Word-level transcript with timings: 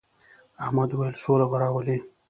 احمد 0.63 0.89
وويل: 0.91 1.15
سوله 1.23 1.45
به 1.51 1.57
راولې. 1.63 1.97